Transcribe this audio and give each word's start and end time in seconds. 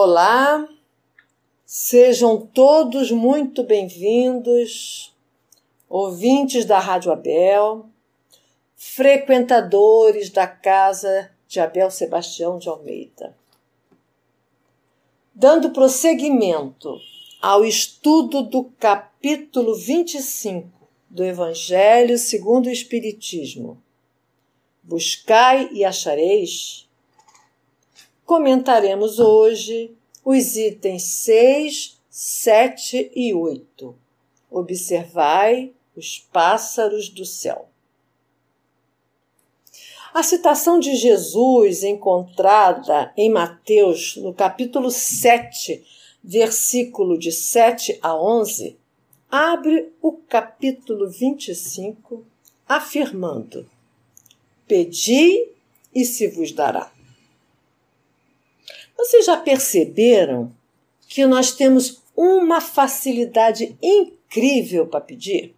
Olá, 0.00 0.64
sejam 1.66 2.46
todos 2.46 3.10
muito 3.10 3.64
bem-vindos, 3.64 5.12
ouvintes 5.88 6.64
da 6.64 6.78
Rádio 6.78 7.10
Abel, 7.10 7.84
frequentadores 8.76 10.30
da 10.30 10.46
casa 10.46 11.32
de 11.48 11.58
Abel 11.58 11.90
Sebastião 11.90 12.60
de 12.60 12.68
Almeida. 12.68 13.36
Dando 15.34 15.70
prosseguimento 15.70 16.96
ao 17.42 17.64
estudo 17.64 18.42
do 18.42 18.70
capítulo 18.78 19.74
25 19.74 20.70
do 21.10 21.24
Evangelho 21.24 22.16
segundo 22.18 22.66
o 22.66 22.70
Espiritismo, 22.70 23.82
Buscai 24.80 25.68
e 25.72 25.84
achareis 25.84 26.87
comentaremos 28.28 29.18
hoje 29.18 29.96
os 30.22 30.54
itens 30.54 31.02
6, 31.04 31.98
7 32.10 33.10
e 33.16 33.32
8. 33.32 33.96
Observai 34.50 35.72
os 35.96 36.18
pássaros 36.30 37.08
do 37.08 37.24
céu. 37.24 37.70
A 40.12 40.22
citação 40.22 40.78
de 40.78 40.94
Jesus 40.94 41.82
encontrada 41.82 43.14
em 43.16 43.30
Mateus, 43.30 44.16
no 44.16 44.34
capítulo 44.34 44.90
7, 44.90 45.82
versículo 46.22 47.18
de 47.18 47.32
7 47.32 47.98
a 48.02 48.14
11, 48.14 48.76
abre 49.30 49.90
o 50.02 50.12
capítulo 50.12 51.08
25, 51.08 52.26
afirmando: 52.68 53.66
Pedi 54.66 55.48
e 55.94 56.04
se 56.04 56.28
vos 56.28 56.52
dará. 56.52 56.97
Vocês 58.98 59.26
já 59.26 59.36
perceberam 59.36 60.52
que 61.08 61.24
nós 61.24 61.52
temos 61.52 62.02
uma 62.16 62.60
facilidade 62.60 63.78
incrível 63.80 64.88
para 64.88 65.00
pedir? 65.00 65.54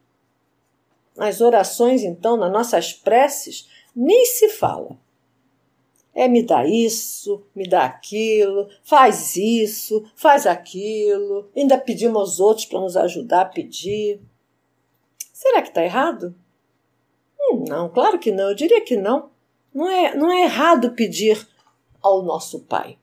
Nas 1.17 1.41
orações, 1.41 2.03
então, 2.03 2.37
nas 2.37 2.53
nossas 2.53 2.93
preces, 2.93 3.67
nem 3.97 4.27
se 4.27 4.51
fala. 4.51 4.99
É 6.15 6.29
me 6.29 6.43
dá 6.43 6.67
isso, 6.67 7.43
me 7.55 7.67
dá 7.67 7.87
aquilo, 7.87 8.69
faz 8.85 9.37
isso, 9.37 10.05
faz 10.15 10.47
aquilo. 10.47 11.49
Ainda 11.57 11.79
pedimos 11.79 12.19
aos 12.19 12.41
outros 12.41 12.67
para 12.67 12.81
nos 12.81 12.95
ajudar 12.95 13.41
a 13.41 13.47
pedir. 13.47 14.21
Será 15.33 15.63
que 15.63 15.69
está 15.69 15.83
errado? 15.83 16.35
Hum, 17.41 17.65
não, 17.67 17.89
claro 17.89 18.19
que 18.19 18.31
não. 18.31 18.51
Eu 18.51 18.55
diria 18.55 18.83
que 18.83 18.97
não. 18.97 19.31
Não 19.73 19.89
é, 19.89 20.15
não 20.15 20.31
é 20.31 20.43
errado 20.43 20.93
pedir 20.93 21.49
ao 22.03 22.23
nosso 22.23 22.61
Pai. 22.61 22.99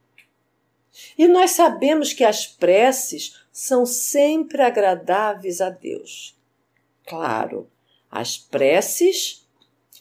E 1.17 1.27
nós 1.27 1.51
sabemos 1.51 2.13
que 2.13 2.23
as 2.23 2.45
preces 2.45 3.41
são 3.51 3.85
sempre 3.85 4.61
agradáveis 4.61 5.61
a 5.61 5.69
Deus. 5.69 6.35
Claro, 7.05 7.69
as 8.09 8.37
preces 8.37 9.47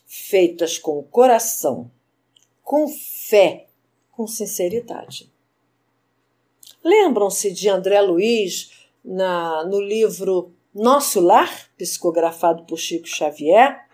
feitas 0.07 0.79
com 0.79 0.99
o 0.99 1.03
coração, 1.03 1.91
com 2.63 2.89
fé, 2.89 3.67
com 4.13 4.27
sinceridade. 4.27 5.31
Lembram-se 6.83 7.53
de 7.53 7.69
André 7.69 8.01
Luiz 8.01 8.73
na, 9.05 9.65
no 9.65 9.81
livro 9.81 10.53
Nosso 10.75 11.21
Lar, 11.21 11.71
psicografado 11.77 12.65
por 12.65 12.79
Chico 12.79 13.07
Xavier? 13.07 13.86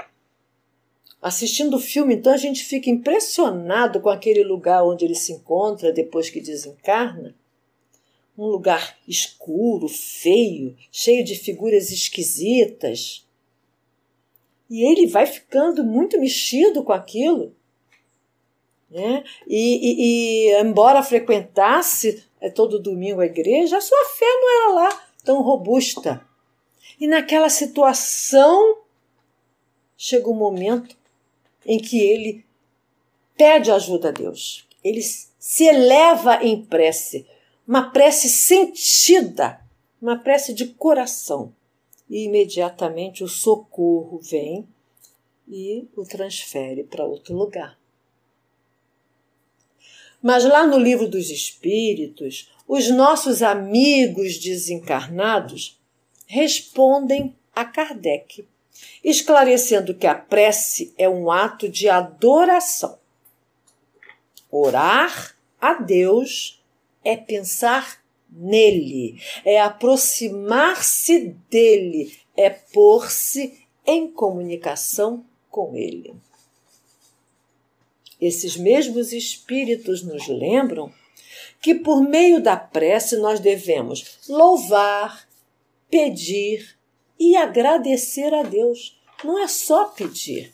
Assistindo 1.23 1.77
o 1.77 1.81
filme, 1.81 2.17
então, 2.17 2.33
a 2.33 2.37
gente 2.37 2.65
fica 2.65 2.91
impressionado 2.91 4.01
com 4.01 4.09
aquele 4.09 4.42
lugar 4.42 4.83
onde 4.83 5.05
ele 5.05 5.15
se 5.15 5.33
encontra 5.33 5.92
depois 5.92 6.29
que 6.29 6.41
desencarna. 6.41 7.33
Um 8.37 8.47
lugar 8.47 8.98
escuro, 9.06 9.87
feio, 9.87 10.77
cheio 10.91 11.25
de 11.25 11.37
figuras 11.37 11.92
esquisitas. 11.92 13.24
E 14.69 14.83
ele 14.83 15.07
vai 15.07 15.24
ficando 15.27 15.85
muito 15.85 16.19
mexido 16.19 16.83
com 16.83 16.92
aquilo. 16.92 17.55
Né? 18.91 19.23
E, 19.46 19.57
e, 19.57 20.51
e 20.51 20.61
embora 20.61 21.05
frequentasse 21.05 22.25
é, 22.41 22.51
todo 22.51 22.80
domingo 22.80 23.20
a 23.20 23.27
igreja, 23.27 23.77
a 23.77 23.80
sua 23.80 24.05
fé 24.07 24.27
não 24.27 24.51
era 24.51 24.75
lá 24.75 25.07
tão 25.23 25.41
robusta. 25.41 26.27
E 26.98 27.07
naquela 27.07 27.48
situação 27.48 28.79
chega 29.96 30.29
um 30.29 30.35
momento 30.35 30.96
em 31.67 31.78
que 31.78 31.98
ele 32.00 32.45
pede 33.36 33.70
ajuda 33.70 34.08
a 34.08 34.12
Deus. 34.12 34.67
Ele 34.83 35.02
se 35.02 35.64
eleva 35.64 36.42
em 36.45 36.64
prece, 36.64 37.27
uma 37.67 37.90
prece 37.90 38.28
sentida, 38.28 39.61
uma 40.01 40.18
prece 40.18 40.52
de 40.52 40.67
coração. 40.67 41.55
E 42.08 42.24
imediatamente 42.24 43.24
o 43.24 43.28
socorro 43.28 44.18
vem 44.18 44.68
e 45.48 45.89
o 45.96 46.05
transfere 46.05 46.84
para 46.84 47.05
outro 47.05 47.34
lugar. 47.34 47.78
Mas 50.20 50.45
lá 50.45 50.67
no 50.67 50.78
livro 50.78 51.08
dos 51.08 51.30
Espíritos, 51.30 52.51
os 52.68 52.89
nossos 52.90 53.42
amigos 53.42 54.39
desencarnados 54.39 55.80
respondem 56.27 57.36
a 57.55 57.64
Kardec 57.64 58.46
esclarecendo 59.03 59.95
que 59.95 60.07
a 60.07 60.15
prece 60.15 60.93
é 60.97 61.09
um 61.09 61.31
ato 61.31 61.69
de 61.69 61.89
adoração. 61.89 62.98
Orar 64.51 65.37
a 65.61 65.75
Deus 65.75 66.63
é 67.05 67.17
pensar 67.17 68.03
nele, 68.31 69.20
é 69.45 69.61
aproximar-se 69.61 71.37
dele, 71.51 72.17
é 72.37 72.48
pôr-se 72.51 73.67
em 73.87 74.11
comunicação 74.11 75.25
com 75.51 75.77
ele. 75.77 76.14
Esses 78.20 78.57
mesmos 78.57 79.13
espíritos 79.13 80.03
nos 80.03 80.29
lembram 80.29 80.93
que 81.61 81.75
por 81.75 82.03
meio 82.03 82.43
da 82.43 82.57
prece 82.57 83.17
nós 83.17 83.41
devemos 83.41 84.20
louvar, 84.29 85.29
pedir, 85.91 86.77
e 87.22 87.36
agradecer 87.36 88.34
a 88.34 88.42
Deus. 88.42 88.98
Não 89.22 89.38
é 89.38 89.46
só 89.46 89.84
pedir. 89.84 90.52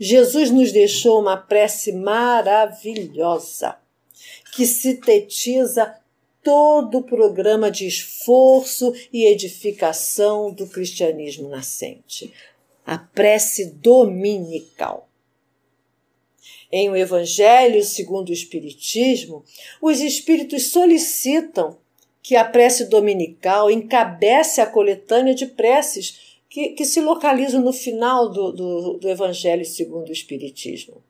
Jesus 0.00 0.50
nos 0.50 0.72
deixou 0.72 1.20
uma 1.20 1.36
prece 1.36 1.92
maravilhosa 1.92 3.78
que 4.52 4.66
sintetiza 4.66 5.94
todo 6.42 6.98
o 6.98 7.02
programa 7.04 7.70
de 7.70 7.86
esforço 7.86 8.92
e 9.12 9.24
edificação 9.26 10.52
do 10.52 10.66
cristianismo 10.66 11.48
nascente. 11.48 12.32
A 12.84 12.98
prece 12.98 13.66
dominical. 13.66 15.08
Em 16.70 16.90
o 16.90 16.96
Evangelho 16.96 17.84
segundo 17.84 18.30
o 18.30 18.32
Espiritismo, 18.32 19.44
os 19.80 20.00
Espíritos 20.00 20.72
solicitam 20.72 21.78
que 22.24 22.36
a 22.36 22.44
prece 22.44 22.86
dominical 22.86 23.70
encabece 23.70 24.62
a 24.62 24.66
coletânea 24.66 25.34
de 25.34 25.44
preces 25.44 26.38
que, 26.48 26.70
que 26.70 26.86
se 26.86 26.98
localizam 27.02 27.60
no 27.60 27.70
final 27.70 28.30
do, 28.30 28.50
do, 28.50 28.92
do 28.94 29.10
Evangelho 29.10 29.62
segundo 29.62 30.08
o 30.08 30.12
Espiritismo. 30.12 31.04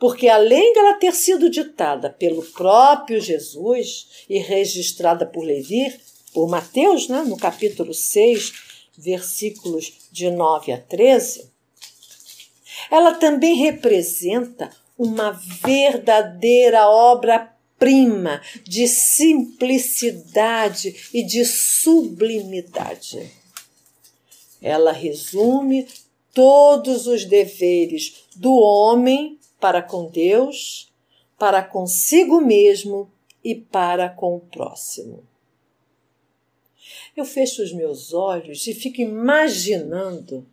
Porque 0.00 0.28
além 0.28 0.72
dela 0.72 0.94
ter 0.94 1.12
sido 1.12 1.50
ditada 1.50 2.08
pelo 2.08 2.42
próprio 2.42 3.20
Jesus 3.20 4.24
e 4.30 4.38
registrada 4.38 5.26
por 5.26 5.44
Levi, 5.44 5.94
por 6.32 6.48
Mateus, 6.48 7.06
né, 7.06 7.22
no 7.22 7.36
capítulo 7.36 7.92
6, 7.92 8.52
versículos 8.96 10.08
de 10.10 10.30
9 10.30 10.72
a 10.72 10.78
13, 10.78 11.50
ela 12.90 13.12
também 13.12 13.56
representa 13.56 14.70
uma 14.96 15.32
verdadeira 15.62 16.88
obra 16.88 17.51
prima 17.82 18.40
de 18.62 18.86
simplicidade 18.86 21.10
e 21.12 21.24
de 21.24 21.44
sublimidade. 21.44 23.28
Ela 24.62 24.92
resume 24.92 25.88
todos 26.32 27.08
os 27.08 27.24
deveres 27.24 28.22
do 28.36 28.54
homem 28.54 29.36
para 29.58 29.82
com 29.82 30.08
Deus, 30.08 30.92
para 31.36 31.60
consigo 31.60 32.40
mesmo 32.40 33.10
e 33.42 33.56
para 33.56 34.08
com 34.08 34.36
o 34.36 34.40
próximo. 34.40 35.24
Eu 37.16 37.24
fecho 37.24 37.64
os 37.64 37.72
meus 37.72 38.14
olhos 38.14 38.64
e 38.68 38.74
fico 38.74 39.00
imaginando 39.00 40.46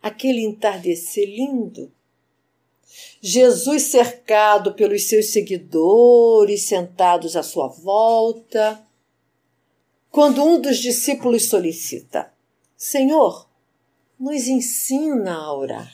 aquele 0.00 0.42
entardecer 0.42 1.28
lindo 1.28 1.90
Jesus 3.20 3.84
cercado 3.84 4.74
pelos 4.74 5.04
seus 5.04 5.30
seguidores 5.30 6.64
sentados 6.64 7.36
à 7.36 7.42
sua 7.42 7.68
volta. 7.68 8.84
Quando 10.10 10.44
um 10.44 10.60
dos 10.60 10.78
discípulos 10.78 11.44
solicita: 11.44 12.32
Senhor, 12.76 13.48
nos 14.18 14.48
ensina 14.48 15.34
a 15.34 15.54
orar. 15.54 15.92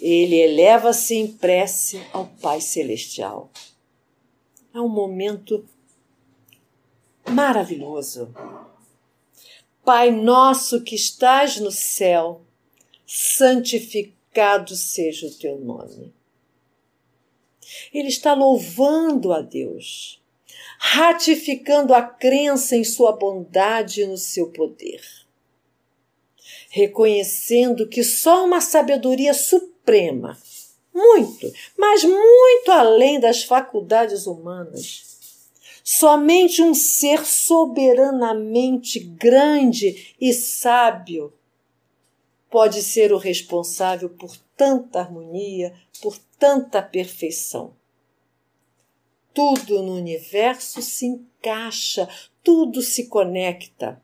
ele 0.00 0.36
eleva-se 0.36 1.14
em 1.14 1.26
prece 1.26 2.02
ao 2.12 2.26
Pai 2.26 2.60
Celestial. 2.60 3.50
É 4.74 4.78
um 4.78 4.88
momento 4.88 5.66
maravilhoso. 7.30 8.34
Pai 9.82 10.10
nosso 10.10 10.82
que 10.82 10.94
estás 10.94 11.58
no 11.58 11.70
céu, 11.70 12.42
santificado 13.06 14.23
seja 14.76 15.26
o 15.26 15.34
teu 15.34 15.58
nome. 15.58 16.12
Ele 17.92 18.08
está 18.08 18.34
louvando 18.34 19.32
a 19.32 19.40
Deus, 19.40 20.22
ratificando 20.78 21.94
a 21.94 22.02
crença 22.02 22.76
em 22.76 22.84
sua 22.84 23.12
bondade 23.12 24.02
e 24.02 24.06
no 24.06 24.18
seu 24.18 24.50
poder, 24.50 25.02
reconhecendo 26.68 27.88
que 27.88 28.04
só 28.04 28.44
uma 28.44 28.60
sabedoria 28.60 29.32
suprema, 29.32 30.38
muito, 30.92 31.52
mas 31.76 32.04
muito 32.04 32.70
além 32.70 33.18
das 33.18 33.42
faculdades 33.42 34.26
humanas, 34.26 35.14
Somente 35.86 36.62
um 36.62 36.72
ser 36.72 37.26
soberanamente 37.26 38.98
grande 38.98 40.14
e 40.18 40.32
sábio 40.32 41.30
pode 42.54 42.84
ser 42.84 43.12
o 43.12 43.18
responsável 43.18 44.08
por 44.08 44.36
tanta 44.56 45.00
harmonia, 45.00 45.74
por 46.00 46.16
tanta 46.38 46.80
perfeição. 46.80 47.74
Tudo 49.34 49.82
no 49.82 49.96
universo 49.96 50.80
se 50.80 51.04
encaixa, 51.04 52.08
tudo 52.44 52.80
se 52.80 53.08
conecta. 53.08 54.00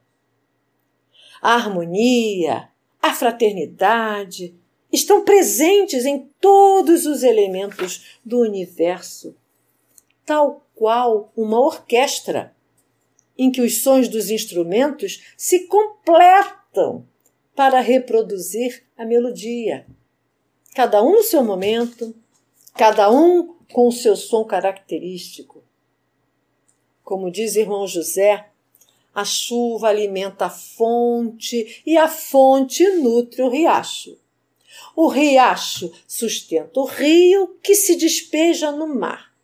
A 1.40 1.54
harmonia, 1.54 2.68
a 3.00 3.14
fraternidade 3.14 4.52
estão 4.92 5.24
presentes 5.24 6.04
em 6.04 6.28
todos 6.40 7.06
os 7.06 7.22
elementos 7.22 8.18
do 8.24 8.40
universo, 8.40 9.36
tal 10.26 10.66
qual 10.74 11.32
uma 11.36 11.60
orquestra, 11.60 12.52
em 13.38 13.52
que 13.52 13.60
os 13.60 13.80
sons 13.80 14.08
dos 14.08 14.28
instrumentos 14.28 15.22
se 15.36 15.68
completam 15.68 17.06
para 17.60 17.80
reproduzir 17.80 18.84
a 18.96 19.04
melodia. 19.04 19.86
Cada 20.74 21.02
um 21.02 21.12
no 21.12 21.22
seu 21.22 21.44
momento, 21.44 22.16
cada 22.74 23.10
um 23.10 23.54
com 23.70 23.86
o 23.86 23.92
seu 23.92 24.16
som 24.16 24.44
característico. 24.44 25.62
Como 27.04 27.30
diz 27.30 27.56
irmão 27.56 27.86
José, 27.86 28.48
a 29.14 29.26
chuva 29.26 29.88
alimenta 29.88 30.46
a 30.46 30.48
fonte 30.48 31.82
e 31.84 31.98
a 31.98 32.08
fonte 32.08 32.88
nutre 32.92 33.42
o 33.42 33.50
riacho. 33.50 34.18
O 34.96 35.06
riacho 35.08 35.92
sustenta 36.08 36.80
o 36.80 36.86
rio 36.86 37.58
que 37.62 37.74
se 37.74 37.94
despeja 37.94 38.72
no 38.72 38.86
mar 38.86 39.34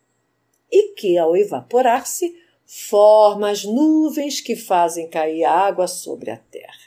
e 0.72 0.94
que, 0.94 1.18
ao 1.18 1.36
evaporar-se, 1.36 2.34
forma 2.64 3.50
as 3.50 3.62
nuvens 3.62 4.40
que 4.40 4.56
fazem 4.56 5.06
cair 5.06 5.44
água 5.44 5.86
sobre 5.86 6.30
a 6.30 6.38
terra. 6.38 6.85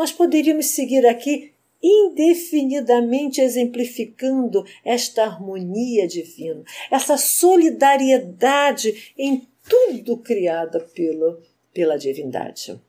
Nós 0.00 0.12
poderíamos 0.12 0.68
seguir 0.68 1.06
aqui 1.06 1.52
indefinidamente 1.82 3.38
exemplificando 3.38 4.64
esta 4.82 5.24
harmonia 5.24 6.08
divina, 6.08 6.64
essa 6.90 7.18
solidariedade 7.18 9.12
em 9.18 9.46
tudo 9.68 10.16
criada 10.16 10.80
pelo, 10.80 11.42
pela 11.74 11.98
divindade. 11.98 12.80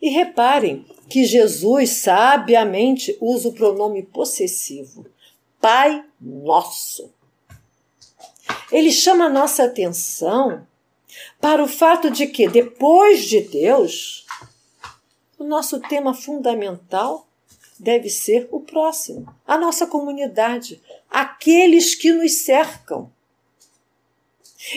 E 0.00 0.10
reparem 0.10 0.86
que 1.08 1.24
Jesus 1.24 1.90
sabiamente 1.90 3.18
usa 3.20 3.48
o 3.48 3.54
pronome 3.54 4.04
possessivo, 4.04 5.06
Pai 5.60 6.04
Nosso 6.20 7.12
ele 8.70 8.92
chama 8.92 9.24
a 9.24 9.30
nossa 9.30 9.64
atenção 9.64 10.64
para 11.40 11.62
o 11.62 11.68
fato 11.68 12.10
de 12.10 12.26
que, 12.26 12.48
depois 12.48 13.24
de 13.24 13.40
Deus, 13.40 14.26
o 15.38 15.44
nosso 15.44 15.80
tema 15.80 16.12
fundamental 16.12 17.26
deve 17.78 18.10
ser 18.10 18.48
o 18.50 18.60
próximo, 18.60 19.32
a 19.46 19.56
nossa 19.56 19.86
comunidade, 19.86 20.82
aqueles 21.08 21.94
que 21.94 22.12
nos 22.12 22.40
cercam. 22.40 23.10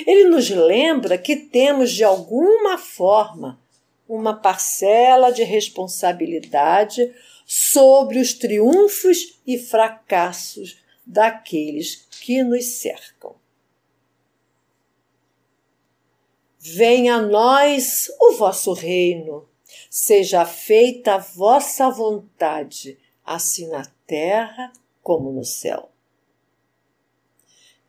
Ele 0.06 0.26
nos 0.26 0.50
lembra 0.50 1.18
que 1.18 1.36
temos, 1.36 1.92
de 1.92 2.04
alguma 2.04 2.78
forma, 2.78 3.60
uma 4.08 4.36
parcela 4.36 5.32
de 5.32 5.44
responsabilidade 5.44 7.14
sobre 7.46 8.20
os 8.20 8.34
triunfos 8.34 9.40
e 9.48 9.58
fracassos 9.58 10.78
daqueles 11.06 12.08
que 12.22 12.44
nos 12.44 12.66
cercam. 12.66 13.36
Venha 16.60 17.16
a 17.16 17.22
nós 17.22 18.12
o 18.20 18.34
vosso 18.34 18.72
reino, 18.74 19.50
seja 19.92 20.46
feita 20.46 21.16
a 21.16 21.18
vossa 21.18 21.90
vontade, 21.90 22.98
assim 23.26 23.68
na 23.68 23.84
terra 24.08 24.72
como 25.04 25.34
no 25.34 25.44
céu. 25.44 25.92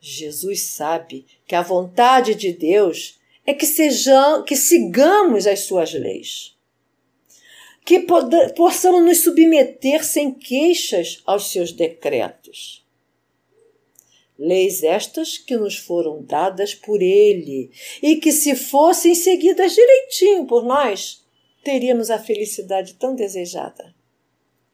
Jesus 0.01 0.63
sabe 0.63 1.25
que 1.47 1.55
a 1.55 1.63
vontade 1.63 2.35
de 2.35 2.53
Deus 2.53 3.21
é 3.47 3.55
que 3.55 3.65
sejam, 3.65 4.43
que 4.43 4.57
sigamos 4.57 5.47
as 5.47 5.61
suas 5.61 5.95
leis, 5.95 6.59
que 7.85 8.05
possamos 8.57 9.05
nos 9.05 9.23
submeter 9.23 10.05
sem 10.05 10.35
queixas 10.35 11.23
aos 11.25 11.53
seus 11.53 11.71
decretos 11.71 12.83
Leis 14.45 14.83
estas 14.83 15.39
que 15.39 15.57
nos 15.57 15.77
foram 15.77 16.21
dadas 16.21 16.75
por 16.75 17.01
Ele 17.01 17.71
e 18.03 18.17
que, 18.17 18.33
se 18.33 18.57
fossem 18.57 19.15
seguidas 19.15 19.73
direitinho 19.73 20.47
por 20.47 20.65
nós, 20.65 21.22
teríamos 21.63 22.11
a 22.11 22.19
felicidade 22.19 22.95
tão 22.95 23.15
desejada. 23.15 23.95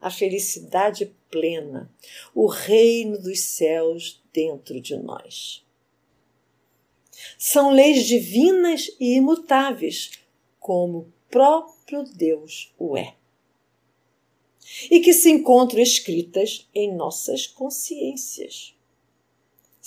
A 0.00 0.10
felicidade 0.10 1.12
plena, 1.30 1.92
o 2.34 2.46
reino 2.46 3.20
dos 3.20 3.40
céus 3.40 4.22
dentro 4.32 4.80
de 4.80 4.96
nós. 4.96 5.64
São 7.36 7.70
leis 7.70 8.06
divinas 8.06 8.88
e 9.00 9.16
imutáveis, 9.16 10.12
como 10.60 10.98
o 10.98 11.12
próprio 11.28 12.04
Deus 12.04 12.72
o 12.78 12.96
é. 12.96 13.16
E 14.90 15.00
que 15.00 15.12
se 15.12 15.30
encontram 15.30 15.82
escritas 15.82 16.68
em 16.74 16.94
nossas 16.94 17.46
consciências 17.46 18.77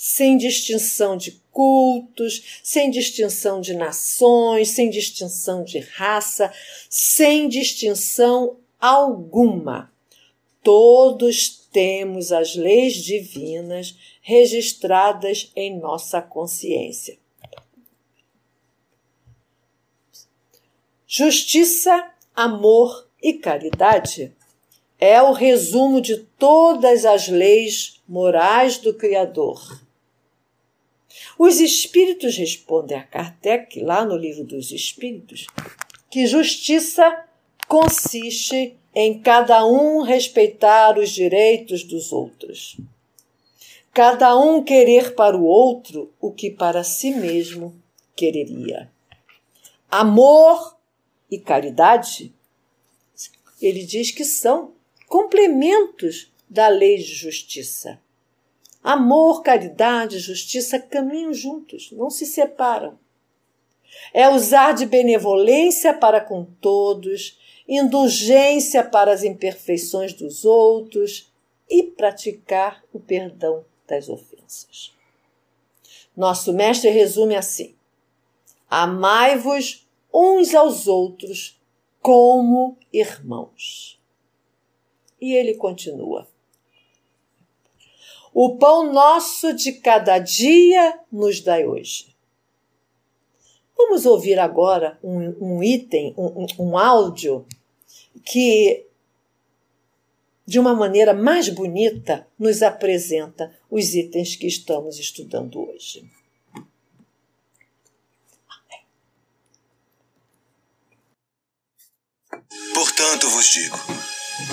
sem 0.04 0.36
distinção 0.36 1.16
de 1.16 1.40
cultos, 1.52 2.60
sem 2.60 2.90
distinção 2.90 3.60
de 3.60 3.72
nações, 3.72 4.70
sem 4.70 4.90
distinção 4.90 5.62
de 5.62 5.78
raça, 5.78 6.52
sem 6.90 7.48
distinção 7.48 8.56
alguma. 8.80 9.92
Todos 10.60 11.68
temos 11.70 12.32
as 12.32 12.56
leis 12.56 12.96
divinas 12.96 13.96
registradas 14.20 15.52
em 15.54 15.78
nossa 15.78 16.20
consciência. 16.20 17.16
Justiça, 21.06 22.10
amor 22.34 23.08
e 23.22 23.34
caridade 23.34 24.34
é 24.98 25.22
o 25.22 25.30
resumo 25.30 26.00
de 26.00 26.16
todas 26.16 27.04
as 27.04 27.28
leis 27.28 28.02
morais 28.08 28.78
do 28.78 28.92
Criador 28.92 29.80
os 31.38 31.60
espíritos 31.60 32.36
respondem 32.36 32.96
a 32.96 33.02
Kardec, 33.02 33.80
lá 33.80 34.04
no 34.04 34.16
livro 34.16 34.44
dos 34.44 34.70
Espíritos, 34.70 35.46
que 36.10 36.26
justiça 36.26 37.24
consiste 37.66 38.76
em 38.94 39.18
cada 39.20 39.64
um 39.66 40.02
respeitar 40.02 40.98
os 40.98 41.10
direitos 41.10 41.84
dos 41.84 42.12
outros. 42.12 42.76
Cada 43.92 44.38
um 44.38 44.62
querer 44.62 45.14
para 45.14 45.36
o 45.36 45.44
outro 45.44 46.12
o 46.20 46.32
que 46.32 46.50
para 46.50 46.84
si 46.84 47.10
mesmo 47.10 47.74
quereria. 48.14 48.90
Amor 49.90 50.76
e 51.30 51.38
caridade, 51.38 52.34
ele 53.60 53.84
diz 53.84 54.10
que 54.10 54.24
são 54.24 54.72
complementos 55.06 56.32
da 56.48 56.68
lei 56.68 56.98
de 56.98 57.14
justiça. 57.14 58.01
Amor, 58.82 59.42
caridade, 59.42 60.18
justiça 60.18 60.78
caminham 60.78 61.32
juntos, 61.32 61.92
não 61.92 62.10
se 62.10 62.26
separam. 62.26 62.98
É 64.12 64.28
usar 64.28 64.72
de 64.72 64.86
benevolência 64.86 65.94
para 65.94 66.20
com 66.20 66.44
todos, 66.44 67.38
indulgência 67.68 68.82
para 68.82 69.12
as 69.12 69.22
imperfeições 69.22 70.12
dos 70.12 70.44
outros 70.44 71.30
e 71.70 71.84
praticar 71.84 72.82
o 72.92 72.98
perdão 72.98 73.64
das 73.86 74.08
ofensas. 74.08 74.92
Nosso 76.16 76.52
mestre 76.52 76.90
resume 76.90 77.36
assim: 77.36 77.74
Amai-vos 78.68 79.86
uns 80.12 80.54
aos 80.54 80.86
outros 80.86 81.58
como 82.00 82.76
irmãos. 82.92 84.00
E 85.20 85.34
ele 85.34 85.54
continua. 85.54 86.26
O 88.34 88.56
pão 88.56 88.92
nosso 88.92 89.52
de 89.52 89.72
cada 89.72 90.18
dia 90.18 90.98
nos 91.10 91.40
dai 91.40 91.66
hoje. 91.66 92.12
Vamos 93.76 94.06
ouvir 94.06 94.38
agora 94.38 94.98
um, 95.02 95.56
um 95.58 95.62
item, 95.62 96.14
um, 96.16 96.46
um 96.58 96.78
áudio 96.78 97.44
que, 98.24 98.86
de 100.46 100.58
uma 100.58 100.74
maneira 100.74 101.12
mais 101.12 101.48
bonita, 101.48 102.26
nos 102.38 102.62
apresenta 102.62 103.52
os 103.70 103.94
itens 103.94 104.36
que 104.36 104.46
estamos 104.46 104.98
estudando 104.98 105.60
hoje. 105.60 106.08
Portanto 112.72 113.28
vos 113.28 113.46
digo: 113.46 113.76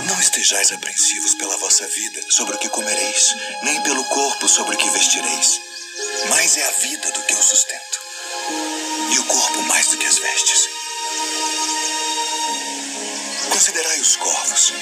não 0.05 0.19
estejais 0.19 0.71
apreensivos 0.71 1.35
pela 1.35 1.57
vossa 1.57 1.87
vida 1.87 2.21
sobre 2.29 2.55
o 2.55 2.59
que 2.59 2.69
comereis, 2.69 3.35
nem 3.63 3.81
pelo 3.83 4.03
corpo 4.05 4.47
sobre 4.47 4.75
o 4.75 4.77
que 4.77 4.89
vestireis. 4.89 5.61
Mais 6.29 6.57
é 6.57 6.67
a 6.67 6.71
vida 6.71 7.11
do 7.11 7.23
que 7.23 7.33
o 7.33 7.43
sustento, 7.43 7.99
e 9.11 9.19
o 9.19 9.25
corpo 9.25 9.61
mais 9.63 9.87
do 9.87 9.97
que 9.97 10.05
as 10.05 10.17
vestes. 10.17 10.69
Considerai 13.49 13.99
os 13.99 14.15
corvos, 14.15 14.73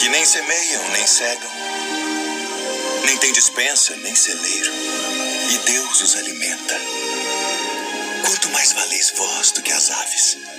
que 0.00 0.08
nem 0.08 0.24
semeiam, 0.24 0.88
nem 0.90 1.06
cegam, 1.06 1.50
nem 3.04 3.18
têm 3.18 3.32
dispensa, 3.32 3.96
nem 3.96 4.14
celeiro, 4.14 4.72
e 5.50 5.58
Deus 5.58 6.00
os 6.00 6.16
alimenta. 6.16 6.80
Quanto 8.24 8.50
mais 8.50 8.72
valeis 8.72 9.12
vós 9.16 9.50
do 9.52 9.62
que 9.62 9.72
as 9.72 9.90
aves. 9.90 10.55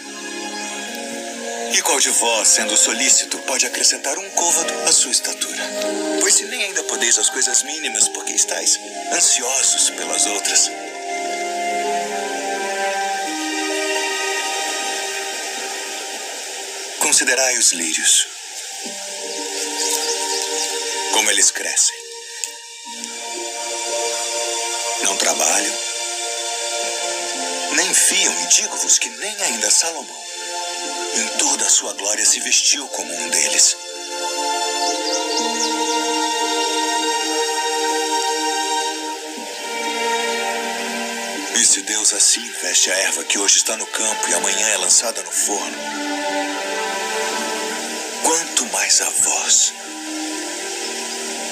E 1.77 1.81
qual 1.83 1.99
de 1.99 2.09
vós, 2.09 2.47
sendo 2.47 2.75
solícito, 2.75 3.37
pode 3.43 3.67
acrescentar 3.67 4.17
um 4.17 4.27
côvado 4.31 4.73
à 4.89 4.91
sua 4.91 5.11
estatura? 5.11 5.63
Pois 6.19 6.33
se 6.33 6.45
nem 6.45 6.63
ainda 6.63 6.81
podeis 6.85 7.19
as 7.19 7.29
coisas 7.29 7.61
mínimas, 7.61 8.07
porque 8.09 8.33
estáis 8.33 8.79
ansiosos 9.13 9.91
pelas 9.91 10.25
outras. 10.25 10.71
Considerai 16.97 17.55
os 17.59 17.71
lírios, 17.73 18.27
como 21.13 21.29
eles 21.29 21.51
crescem. 21.51 21.95
Não 25.03 25.15
trabalham, 25.17 25.77
nem 27.75 27.93
fiam, 27.93 28.33
e 28.41 28.47
digo-vos 28.47 28.97
que 28.97 29.09
nem 29.09 29.35
ainda 29.43 29.69
Salomão 29.69 30.26
em 31.15 31.27
toda 31.37 31.65
a 31.65 31.69
sua 31.69 31.93
glória 31.93 32.25
se 32.25 32.39
vestiu 32.39 32.87
como 32.89 33.13
um 33.13 33.29
deles. 33.29 33.77
E 41.55 41.65
se 41.65 41.81
Deus 41.81 42.13
assim 42.13 42.47
veste 42.61 42.91
a 42.91 42.95
erva 42.95 43.23
que 43.23 43.39
hoje 43.39 43.57
está 43.57 43.75
no 43.77 43.85
campo 43.87 44.29
e 44.29 44.33
amanhã 44.33 44.67
é 44.69 44.77
lançada 44.77 45.23
no 45.23 45.31
forno, 45.31 45.77
quanto 48.23 48.65
mais 48.67 49.01
a 49.01 49.09
vós, 49.09 49.73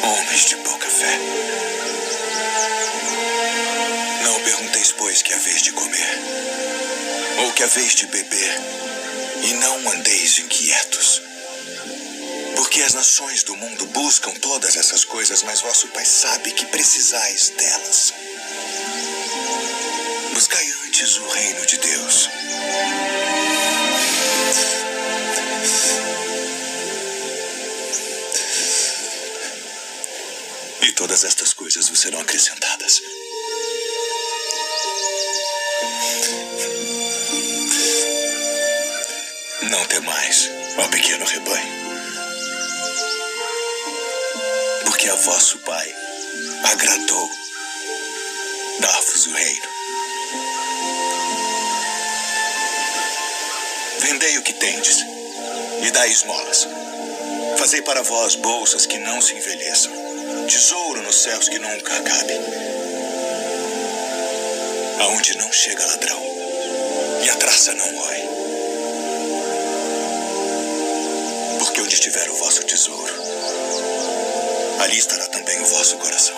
homens 0.03 0.45
de 0.45 0.55
pouca 0.57 0.87
fé. 0.89 1.19
Não 4.23 4.39
pergunteis, 4.41 4.91
pois, 4.91 5.21
que 5.21 5.33
a 5.33 5.37
vez 5.37 5.61
de 5.63 5.71
comer, 5.71 6.19
ou 7.43 7.53
que 7.53 7.63
a 7.63 7.67
vez 7.67 7.95
de 7.95 8.05
beber, 8.07 8.61
e 9.43 9.53
não 9.53 9.91
andeis 9.91 10.39
inquietos. 10.39 11.21
Porque 12.55 12.81
as 12.81 12.93
nações 12.93 13.43
do 13.43 13.55
mundo 13.55 13.85
buscam 13.87 14.31
todas 14.35 14.75
essas 14.75 15.03
coisas, 15.03 15.43
mas 15.43 15.61
vosso 15.61 15.87
Pai 15.89 16.05
sabe 16.05 16.51
que 16.51 16.65
precisais 16.67 17.49
delas. 17.49 18.13
Buscai 20.33 20.65
antes 20.85 21.17
o 21.17 21.27
reino 21.27 21.65
de 21.65 21.77
Deus. 21.77 22.29
E 30.81 30.91
todas 30.93 31.23
estas 31.23 31.53
coisas 31.53 31.89
vos 31.89 31.99
serão 31.99 32.19
acrescentadas. 32.19 33.01
Não 39.69 39.83
temais, 39.85 40.51
ó 40.77 40.87
pequeno 40.89 41.25
rebanho, 41.25 41.73
porque 44.85 45.09
a 45.09 45.15
vosso 45.15 45.57
Pai 45.59 45.95
agradou 46.71 47.31
dar-vos 48.79 49.25
o 49.25 49.33
reino. 49.33 49.67
Vendei 54.01 54.37
o 54.37 54.43
que 54.43 54.53
tendes 54.53 55.03
e 55.81 55.91
dai 55.91 56.11
esmolas. 56.11 56.67
Fazei 57.57 57.81
para 57.81 58.03
vós 58.03 58.35
bolsas 58.35 58.85
que 58.85 58.99
não 58.99 59.19
se 59.19 59.33
envelheçam, 59.33 59.91
tesouro 60.47 61.01
nos 61.01 61.23
céus 61.23 61.49
que 61.49 61.57
nunca 61.57 61.97
acabe, 61.97 62.33
aonde 64.99 65.37
não 65.37 65.51
chega 65.51 65.85
ladrão 65.87 66.21
e 67.23 67.29
a 67.29 67.35
traça 67.37 67.73
não 67.73 67.91
morre. 67.93 68.24
Ali 74.79 74.97
estará 74.97 75.27
também 75.29 75.59
o 75.61 75.65
vosso 75.65 75.97
coração. 75.97 76.35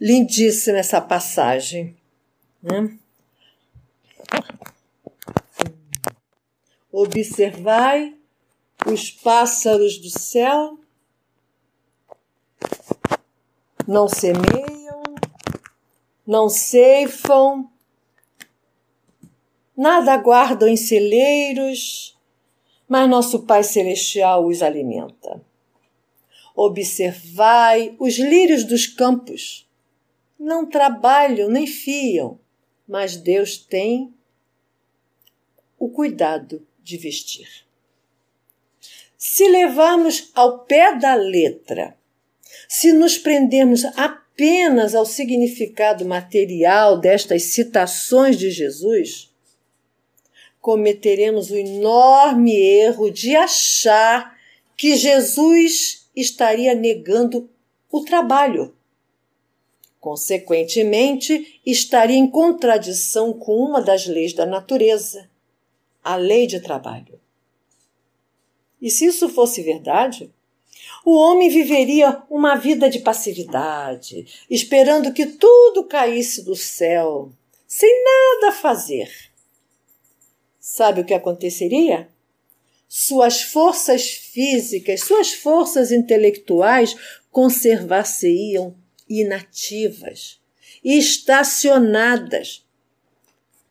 Lindíssima 0.00 0.78
essa 0.78 1.00
passagem. 1.00 1.96
Né? 2.62 2.98
Observai 6.90 8.16
os 8.86 9.10
pássaros 9.10 9.98
do 9.98 10.10
céu, 10.10 10.78
não 13.86 14.08
semeiam, 14.08 15.02
não 16.26 16.48
ceifam, 16.48 17.70
nada 19.76 20.16
guardam 20.16 20.68
em 20.68 20.76
celeiros, 20.76 22.16
mas 22.92 23.08
nosso 23.08 23.44
Pai 23.44 23.64
Celestial 23.64 24.46
os 24.46 24.62
alimenta. 24.62 25.40
Observai 26.54 27.96
os 27.98 28.18
lírios 28.18 28.64
dos 28.64 28.86
campos. 28.86 29.66
Não 30.38 30.66
trabalham 30.68 31.48
nem 31.48 31.66
fiam, 31.66 32.38
mas 32.86 33.16
Deus 33.16 33.56
tem 33.56 34.12
o 35.78 35.88
cuidado 35.88 36.66
de 36.82 36.98
vestir. 36.98 37.64
Se 39.16 39.48
levarmos 39.48 40.30
ao 40.34 40.58
pé 40.66 40.94
da 40.94 41.14
letra, 41.14 41.96
se 42.68 42.92
nos 42.92 43.16
prendermos 43.16 43.86
apenas 43.96 44.94
ao 44.94 45.06
significado 45.06 46.04
material 46.04 47.00
destas 47.00 47.44
citações 47.44 48.36
de 48.36 48.50
Jesus, 48.50 49.31
cometeremos 50.62 51.50
o 51.50 51.56
enorme 51.56 52.54
erro 52.54 53.10
de 53.10 53.34
achar 53.34 54.38
que 54.76 54.94
Jesus 54.94 56.08
estaria 56.14 56.72
negando 56.72 57.50
o 57.90 58.04
trabalho. 58.04 58.72
Consequentemente, 60.00 61.60
estaria 61.66 62.16
em 62.16 62.30
contradição 62.30 63.32
com 63.32 63.56
uma 63.56 63.82
das 63.82 64.06
leis 64.06 64.32
da 64.32 64.46
natureza, 64.46 65.28
a 66.02 66.14
lei 66.14 66.46
de 66.46 66.60
trabalho. 66.60 67.20
E 68.80 68.88
se 68.88 69.06
isso 69.06 69.28
fosse 69.28 69.62
verdade, 69.62 70.30
o 71.04 71.16
homem 71.16 71.48
viveria 71.48 72.22
uma 72.30 72.54
vida 72.54 72.88
de 72.88 73.00
passividade, 73.00 74.26
esperando 74.48 75.12
que 75.12 75.26
tudo 75.26 75.84
caísse 75.84 76.44
do 76.44 76.54
céu, 76.54 77.32
sem 77.66 78.04
nada 78.04 78.52
fazer 78.52 79.31
Sabe 80.74 81.02
o 81.02 81.04
que 81.04 81.12
aconteceria? 81.12 82.08
Suas 82.88 83.42
forças 83.42 84.08
físicas, 84.08 85.02
suas 85.02 85.30
forças 85.30 85.92
intelectuais 85.92 86.96
conservar-se-iam 87.30 88.74
inativas, 89.06 90.40
estacionadas. 90.82 92.66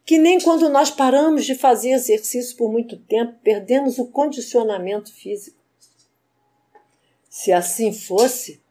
Que 0.05 0.19
nem 0.19 0.39
quando 0.39 0.69
nós 0.69 0.91
paramos 0.91 1.43
de 1.43 1.55
fazer 1.55 1.89
exercício 1.89 2.55
por 2.55 2.71
muito 2.71 2.95
tempo, 2.95 3.33
perdemos 3.43 3.97
o 3.97 4.05
condicionamento 4.05 5.11
físico. 5.11 5.57
Se 7.27 7.51
assim 7.51 7.91
fosse, 7.91 8.61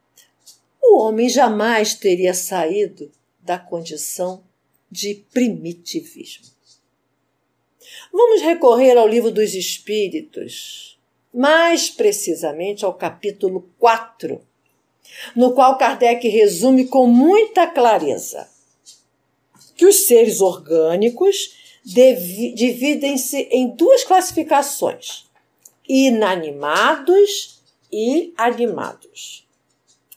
o 0.81 0.99
homem 0.99 1.27
jamais 1.27 1.95
teria 1.95 2.33
saído 2.33 3.11
da 3.41 3.59
condição 3.59 4.41
de 4.89 5.15
primitivismo. 5.33 6.60
Vamos 8.13 8.41
recorrer 8.41 8.97
ao 8.97 9.07
livro 9.07 9.31
dos 9.31 9.55
Espíritos, 9.55 10.99
mais 11.33 11.89
precisamente 11.89 12.83
ao 12.83 12.93
capítulo 12.93 13.69
4, 13.79 14.41
no 15.33 15.53
qual 15.53 15.77
Kardec 15.77 16.27
resume 16.27 16.87
com 16.87 17.07
muita 17.07 17.65
clareza 17.67 18.49
que 19.77 19.85
os 19.85 20.07
seres 20.07 20.41
orgânicos 20.41 21.55
dividem-se 21.83 23.47
em 23.49 23.69
duas 23.69 24.03
classificações: 24.03 25.25
inanimados 25.87 27.61
e 27.89 28.33
animados. 28.35 29.47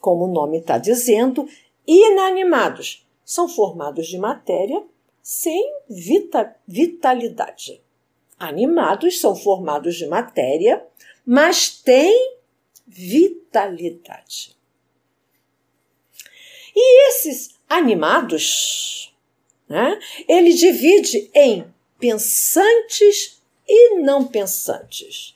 Como 0.01 0.25
o 0.25 0.33
nome 0.33 0.59
está 0.59 0.77
dizendo, 0.77 1.47
inanimados 1.87 3.07
são 3.23 3.47
formados 3.47 4.07
de 4.07 4.17
matéria 4.17 4.83
sem 5.23 5.73
vita 5.89 6.55
vitalidade. 6.67 7.84
Animados 8.37 9.19
são 9.19 9.35
formados 9.35 9.95
de 9.95 10.07
matéria, 10.07 10.85
mas 11.25 11.69
têm 11.69 12.35
vitalidade. 12.85 14.55
E 16.75 17.09
esses 17.09 17.55
animados, 17.69 19.13
né, 19.67 19.97
ele 20.27 20.53
divide 20.53 21.31
em 21.33 21.65
pensantes 21.97 23.41
e 23.67 23.95
não 24.01 24.27
pensantes. 24.27 25.35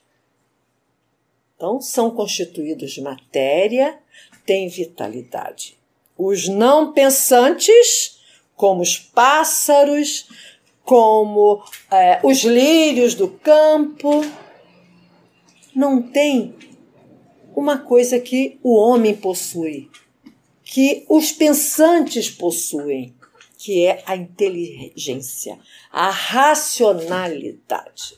Então, 1.55 1.81
são 1.81 2.11
constituídos 2.11 2.91
de 2.91 3.01
matéria, 3.01 3.97
têm 4.45 4.67
vitalidade. 4.67 5.77
Os 6.17 6.47
não 6.47 6.93
pensantes, 6.93 8.19
como 8.55 8.81
os 8.81 8.97
pássaros, 8.97 10.27
como 10.83 11.63
é, 11.91 12.19
os 12.23 12.39
lírios 12.39 13.13
do 13.13 13.27
campo, 13.27 14.21
não 15.75 16.01
têm 16.01 16.55
uma 17.55 17.77
coisa 17.77 18.19
que 18.19 18.59
o 18.63 18.75
homem 18.75 19.15
possui, 19.15 19.89
que 20.63 21.05
os 21.09 21.31
pensantes 21.31 22.29
possuem, 22.29 23.15
que 23.57 23.85
é 23.85 24.03
a 24.05 24.15
inteligência, 24.15 25.59
a 25.91 26.09
racionalidade. 26.09 28.17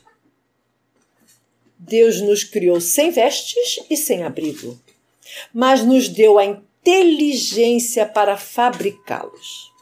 Deus 1.76 2.20
nos 2.20 2.44
criou 2.44 2.80
sem 2.80 3.10
vestes 3.10 3.80
e 3.90 3.96
sem 3.96 4.22
abrigo, 4.22 4.80
mas 5.52 5.84
nos 5.84 6.08
deu 6.08 6.38
a 6.38 6.44
inteligência 6.44 8.06
para 8.06 8.36
fabricá-los. 8.36 9.72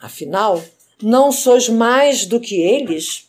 Afinal, 0.00 0.60
não 1.02 1.32
sois 1.32 1.68
mais 1.68 2.26
do 2.26 2.40
que 2.40 2.56
eles, 2.60 3.28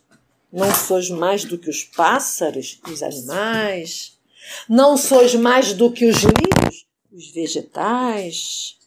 não 0.51 0.73
sois 0.73 1.09
mais 1.09 1.45
do 1.45 1.57
que 1.57 1.69
os 1.69 1.83
pássaros, 1.83 2.79
os 2.87 3.01
animais, 3.01 4.17
não 4.67 4.97
sois 4.97 5.33
mais 5.35 5.73
do 5.73 5.91
que 5.91 6.05
os 6.05 6.17
lírios, 6.17 6.85
os 7.11 7.29
vegetais. 7.31 8.77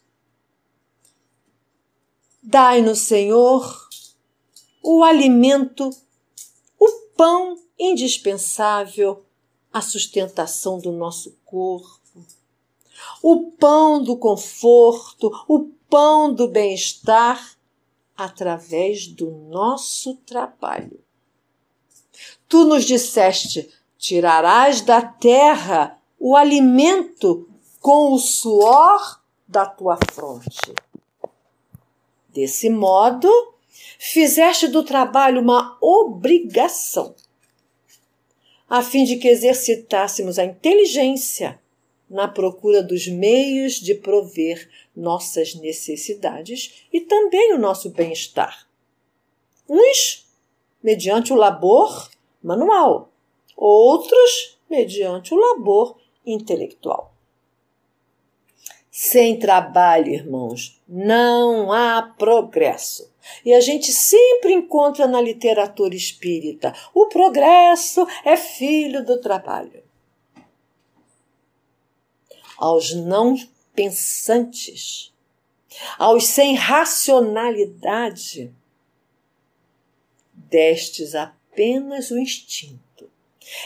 Dai-nos, 2.42 3.00
Senhor, 3.00 3.88
o 4.82 5.02
alimento, 5.02 5.90
o 6.78 6.90
pão 7.16 7.58
indispensável 7.78 9.24
à 9.72 9.80
sustentação 9.80 10.78
do 10.78 10.92
nosso 10.92 11.36
corpo, 11.44 12.00
o 13.22 13.50
pão 13.52 14.02
do 14.02 14.16
conforto, 14.16 15.32
o 15.48 15.70
pão 15.88 16.32
do 16.32 16.46
bem-estar 16.46 17.56
através 18.16 19.06
do 19.06 19.30
nosso 19.30 20.16
trabalho. 20.26 21.00
Tu 22.49 22.64
nos 22.64 22.85
disseste: 22.85 23.68
tirarás 23.99 24.80
da 24.80 25.02
terra 25.02 25.99
o 26.19 26.36
alimento 26.36 27.49
com 27.80 28.12
o 28.12 28.19
suor 28.19 29.21
da 29.47 29.67
tua 29.67 29.99
fronte. 30.12 30.75
Desse 32.28 32.71
modo, 32.71 33.28
fizeste 33.99 34.69
do 34.69 34.82
trabalho 34.82 35.41
uma 35.41 35.76
obrigação, 35.80 37.15
a 38.69 38.82
fim 38.82 39.04
de 39.04 39.17
que 39.17 39.28
exercitássemos 39.28 40.38
a 40.38 40.45
inteligência 40.45 41.60
na 42.08 42.28
procura 42.28 42.82
dos 42.82 43.06
meios 43.06 43.75
de 43.75 43.95
prover 43.95 44.69
nossas 44.95 45.54
necessidades 45.54 46.86
e 46.93 47.00
também 47.00 47.52
o 47.54 47.58
nosso 47.58 47.90
bem-estar. 47.90 48.69
Uns 49.69 50.26
mediante 50.82 51.32
o 51.32 51.36
labor 51.36 52.10
manual, 52.43 53.10
outros 53.56 54.58
mediante 54.69 55.32
o 55.32 55.36
labor 55.36 55.97
intelectual. 56.26 57.14
Sem 58.90 59.38
trabalho, 59.38 60.12
irmãos, 60.12 60.80
não 60.86 61.73
há 61.73 62.14
progresso. 62.17 63.12
E 63.45 63.52
a 63.52 63.60
gente 63.60 63.90
sempre 63.90 64.52
encontra 64.52 65.06
na 65.06 65.21
literatura 65.21 65.97
espírita: 65.97 66.73
o 66.95 67.06
progresso 67.06 68.06
é 68.25 68.36
filho 68.36 69.04
do 69.04 69.21
trabalho. 69.21 69.83
Aos 72.56 72.95
não 72.95 73.36
pensantes, 73.75 75.12
aos 75.99 76.26
sem 76.26 76.54
racionalidade, 76.54 78.52
destes 80.32 81.14
apenas 81.14 82.10
o 82.10 82.19
instinto. 82.19 83.10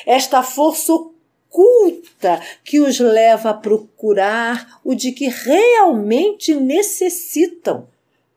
Esta 0.06 0.42
força 0.42 0.92
oculta 0.92 2.42
que 2.64 2.80
os 2.80 2.98
leva 2.98 3.50
a 3.50 3.54
procurar 3.54 4.80
o 4.84 4.94
de 4.94 5.12
que 5.12 5.28
realmente 5.28 6.54
necessitam 6.54 7.88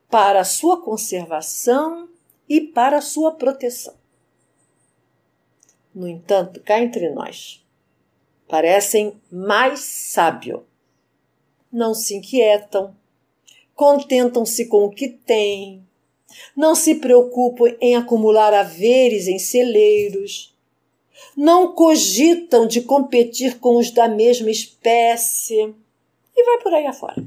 para 0.09 0.41
a 0.41 0.45
sua 0.45 0.81
conservação 0.81 2.09
e 2.47 2.59
para 2.59 2.97
a 2.97 3.01
sua 3.01 3.33
proteção. 3.33 3.93
No 5.93 6.07
entanto, 6.07 6.61
cá 6.61 6.79
entre 6.79 7.09
nós, 7.09 7.60
parecem 8.51 9.13
mais 9.31 9.79
sábio. 9.79 10.65
Não 11.71 11.93
se 11.93 12.17
inquietam, 12.17 12.93
contentam-se 13.73 14.65
com 14.67 14.83
o 14.83 14.89
que 14.89 15.07
têm, 15.07 15.87
não 16.53 16.75
se 16.75 16.95
preocupam 16.95 17.73
em 17.79 17.95
acumular 17.95 18.53
haveres 18.53 19.29
em 19.29 19.39
celeiros, 19.39 20.53
não 21.35 21.73
cogitam 21.73 22.67
de 22.67 22.81
competir 22.81 23.57
com 23.57 23.77
os 23.77 23.89
da 23.89 24.09
mesma 24.09 24.51
espécie 24.51 25.73
e 26.35 26.43
vai 26.43 26.57
por 26.59 26.73
aí 26.73 26.85
afora. 26.85 27.23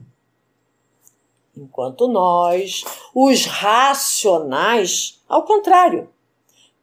Enquanto 1.56 2.06
nós, 2.06 2.84
os 3.14 3.46
racionais, 3.46 5.22
ao 5.26 5.44
contrário, 5.44 6.10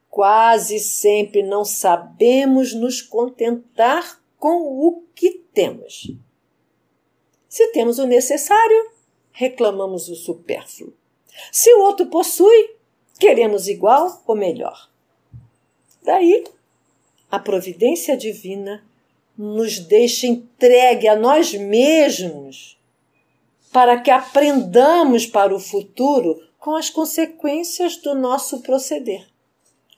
quase 0.10 0.80
sempre 0.80 1.44
não 1.44 1.64
sabemos 1.64 2.74
nos 2.74 3.04
contentar 3.04 4.21
com 4.42 4.64
o 4.64 5.04
que 5.14 5.46
temos. 5.54 6.12
Se 7.48 7.68
temos 7.74 8.00
o 8.00 8.08
necessário, 8.08 8.90
reclamamos 9.32 10.10
o 10.10 10.16
supérfluo. 10.16 10.92
Se 11.52 11.72
o 11.76 11.82
outro 11.82 12.08
possui, 12.08 12.72
queremos 13.20 13.68
igual 13.68 14.24
ou 14.26 14.36
melhor. 14.36 14.90
Daí, 16.02 16.44
a 17.30 17.38
providência 17.38 18.18
divina 18.18 18.84
nos 19.38 19.78
deixa 19.78 20.26
entregue 20.26 21.08
a 21.08 21.16
nós 21.16 21.54
mesmos 21.54 22.80
para 23.72 24.02
que 24.02 24.10
aprendamos 24.10 25.28
para 25.28 25.54
o 25.54 25.60
futuro 25.60 26.42
com 26.58 26.76
as 26.76 26.90
consequências 26.90 27.96
do 27.96 28.16
nosso 28.16 28.62
proceder, 28.62 29.28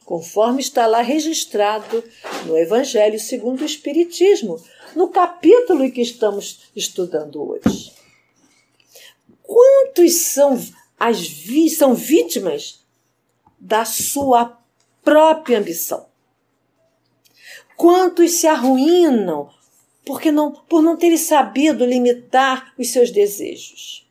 conforme 0.04 0.60
está 0.60 0.86
lá 0.86 1.00
registrado 1.00 2.04
no 2.46 2.56
Evangelho 2.56 3.18
segundo 3.18 3.62
o 3.62 3.66
Espiritismo, 3.66 4.62
no 4.94 5.08
capítulo 5.08 5.84
em 5.84 5.90
que 5.90 6.02
estamos 6.02 6.70
estudando 6.76 7.42
hoje. 7.42 7.92
Quantos 9.42 10.14
são 10.16 10.60
as 10.98 11.26
vi 11.26 11.68
são 11.68 11.94
vítimas 11.94 12.84
da 13.58 13.84
sua 13.84 14.58
própria 15.02 15.58
ambição? 15.58 16.06
Quantos 17.76 18.32
se 18.32 18.46
arruinam 18.46 19.50
porque 20.04 20.30
não, 20.30 20.52
por 20.52 20.82
não 20.82 20.96
terem 20.96 21.16
sabido 21.16 21.84
limitar 21.84 22.72
os 22.78 22.90
seus 22.90 23.10
desejos? 23.10 24.06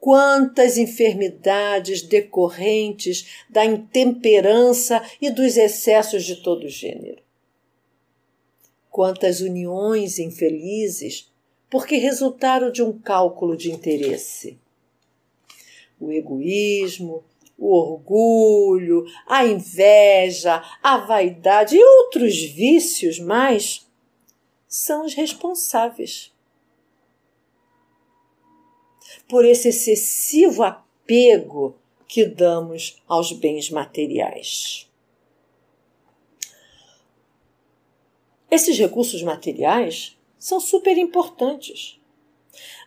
Quantas 0.00 0.78
enfermidades 0.78 2.00
decorrentes 2.00 3.44
da 3.50 3.66
intemperança 3.66 5.04
e 5.20 5.30
dos 5.30 5.58
excessos 5.58 6.24
de 6.24 6.36
todo 6.36 6.66
gênero? 6.68 7.22
Quantas 8.90 9.42
uniões 9.42 10.18
infelizes 10.18 11.30
porque 11.68 11.96
resultaram 11.98 12.72
de 12.72 12.82
um 12.82 12.98
cálculo 12.98 13.54
de 13.54 13.70
interesse? 13.70 14.58
O 16.00 16.10
egoísmo, 16.10 17.22
o 17.58 17.70
orgulho, 17.74 19.04
a 19.26 19.44
inveja, 19.44 20.62
a 20.82 20.96
vaidade 20.96 21.76
e 21.76 21.84
outros 21.84 22.40
vícios 22.40 23.18
mais 23.18 23.86
são 24.66 25.04
os 25.04 25.12
responsáveis 25.12 26.32
por 29.30 29.44
esse 29.44 29.68
excessivo 29.68 30.64
apego 30.64 31.78
que 32.08 32.26
damos 32.26 33.00
aos 33.06 33.30
bens 33.30 33.70
materiais. 33.70 34.90
Esses 38.50 38.76
recursos 38.76 39.22
materiais 39.22 40.18
são 40.36 40.58
super 40.58 40.98
importantes. 40.98 42.00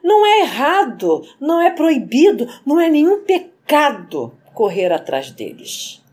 Não 0.03 0.25
é 0.25 0.41
errado, 0.41 1.25
não 1.39 1.61
é 1.61 1.71
proibido, 1.71 2.45
não 2.65 2.77
é 2.77 2.89
nenhum 2.89 3.23
pecado 3.23 4.37
correr 4.53 4.91
atrás 4.91 5.31
deles. 5.31 6.03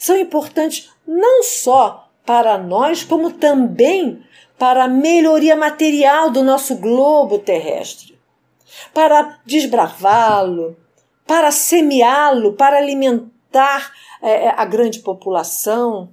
São 0.00 0.18
importantes 0.18 0.90
não 1.06 1.44
só 1.44 2.10
para 2.26 2.58
nós, 2.58 3.04
como 3.04 3.32
também 3.32 4.20
para 4.58 4.84
a 4.84 4.88
melhoria 4.88 5.54
material 5.54 6.30
do 6.30 6.42
nosso 6.42 6.76
globo 6.76 7.38
terrestre, 7.38 8.13
para 8.92 9.40
desbravá-lo, 9.44 10.76
para 11.26 11.50
semeá-lo, 11.50 12.54
para 12.54 12.78
alimentar 12.78 13.92
é, 14.20 14.48
a 14.48 14.64
grande 14.64 15.00
população, 15.00 16.12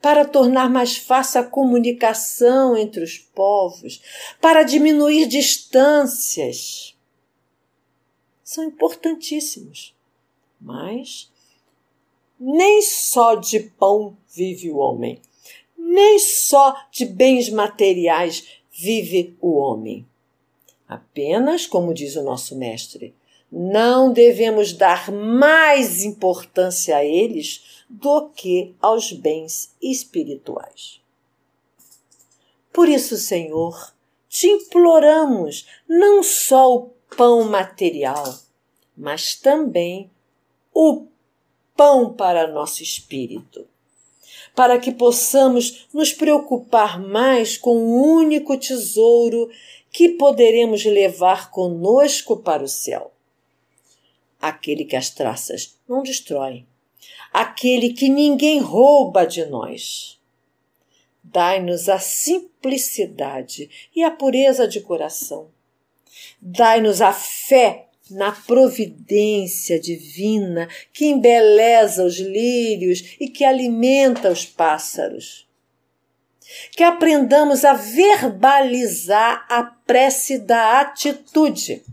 para 0.00 0.24
tornar 0.24 0.68
mais 0.68 0.96
fácil 0.96 1.40
a 1.40 1.44
comunicação 1.44 2.76
entre 2.76 3.04
os 3.04 3.18
povos, 3.18 4.02
para 4.40 4.62
diminuir 4.62 5.26
distâncias. 5.26 6.96
São 8.42 8.64
importantíssimos. 8.64 9.94
Mas 10.60 11.30
nem 12.38 12.82
só 12.82 13.36
de 13.36 13.60
pão 13.60 14.16
vive 14.34 14.70
o 14.70 14.78
homem, 14.78 15.20
nem 15.76 16.18
só 16.18 16.76
de 16.90 17.04
bens 17.04 17.48
materiais 17.48 18.60
vive 18.72 19.36
o 19.40 19.56
homem. 19.56 20.06
Apenas, 20.92 21.66
como 21.66 21.94
diz 21.94 22.16
o 22.16 22.22
nosso 22.22 22.54
mestre, 22.54 23.14
não 23.50 24.12
devemos 24.12 24.74
dar 24.74 25.10
mais 25.10 26.04
importância 26.04 26.96
a 26.96 27.04
eles 27.04 27.84
do 27.88 28.28
que 28.28 28.74
aos 28.78 29.10
bens 29.10 29.74
espirituais. 29.80 31.00
Por 32.70 32.90
isso, 32.90 33.16
Senhor, 33.16 33.94
te 34.28 34.46
imploramos 34.46 35.66
não 35.88 36.22
só 36.22 36.74
o 36.74 36.90
pão 37.16 37.44
material, 37.44 38.38
mas 38.94 39.34
também 39.34 40.10
o 40.74 41.06
pão 41.74 42.12
para 42.12 42.52
nosso 42.52 42.82
espírito, 42.82 43.66
para 44.54 44.78
que 44.78 44.92
possamos 44.92 45.86
nos 45.92 46.12
preocupar 46.12 47.00
mais 47.00 47.56
com 47.56 47.76
o 47.76 48.14
único 48.14 48.58
tesouro 48.58 49.50
que 49.92 50.08
poderemos 50.10 50.84
levar 50.84 51.50
conosco 51.50 52.38
para 52.38 52.64
o 52.64 52.68
céu. 52.68 53.12
Aquele 54.40 54.84
que 54.84 54.96
as 54.96 55.10
traças 55.10 55.76
não 55.86 56.02
destroem, 56.02 56.66
aquele 57.32 57.92
que 57.92 58.08
ninguém 58.08 58.58
rouba 58.58 59.24
de 59.24 59.44
nós. 59.44 60.18
Dai-nos 61.22 61.88
a 61.88 61.98
simplicidade 61.98 63.70
e 63.94 64.02
a 64.02 64.10
pureza 64.10 64.66
de 64.66 64.80
coração. 64.80 65.48
Dai-nos 66.40 67.00
a 67.00 67.12
fé 67.12 67.86
na 68.10 68.32
providência 68.32 69.78
divina 69.78 70.68
que 70.92 71.06
embeleza 71.06 72.04
os 72.04 72.18
lírios 72.18 73.16
e 73.20 73.28
que 73.28 73.44
alimenta 73.44 74.30
os 74.30 74.44
pássaros. 74.44 75.46
Que 76.72 76.82
aprendamos 76.82 77.64
a 77.64 77.72
verbalizar 77.72 79.46
a 79.48 79.62
prece 79.62 80.38
da 80.38 80.80
atitude 80.80 81.84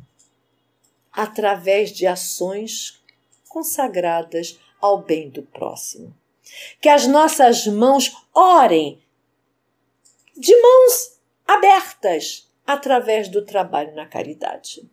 através 1.11 1.91
de 1.91 2.05
ações 2.05 3.01
consagradas 3.47 4.59
ao 4.79 5.01
bem 5.03 5.29
do 5.29 5.43
próximo. 5.43 6.15
Que 6.81 6.89
as 6.89 7.05
nossas 7.07 7.67
mãos 7.67 8.11
orem 8.33 9.01
de 10.35 10.55
mãos 10.61 11.19
abertas 11.45 12.49
através 12.65 13.27
do 13.27 13.43
trabalho 13.43 13.93
na 13.95 14.05
caridade. 14.05 14.89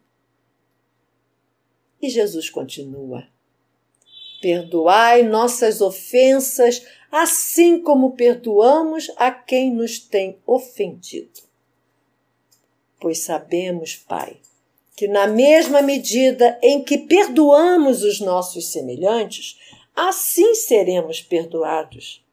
E 2.00 2.08
Jesus 2.08 2.50
continua: 2.50 3.28
Perdoai 4.40 5.22
nossas 5.22 5.80
ofensas, 5.80 6.84
assim 7.10 7.80
como 7.80 8.12
perdoamos 8.16 9.10
a 9.16 9.30
quem 9.30 9.72
nos 9.72 9.98
tem 9.98 10.38
ofendido. 10.46 11.40
Pois 13.00 13.18
sabemos, 13.18 13.94
Pai, 13.94 14.38
que 14.96 15.06
na 15.06 15.26
mesma 15.26 15.82
medida 15.82 16.58
em 16.62 16.82
que 16.82 16.98
perdoamos 16.98 18.02
os 18.02 18.20
nossos 18.20 18.68
semelhantes, 18.68 19.58
assim 19.94 20.54
seremos 20.54 21.20
perdoados. 21.20 22.24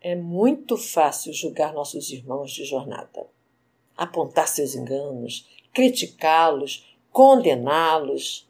É 0.00 0.14
muito 0.14 0.76
fácil 0.76 1.32
julgar 1.32 1.72
nossos 1.72 2.10
irmãos 2.10 2.52
de 2.52 2.64
jornada, 2.64 3.26
apontar 3.96 4.46
seus 4.46 4.74
enganos, 4.74 5.48
criticá-los, 5.72 6.86
condená-los. 7.10 8.46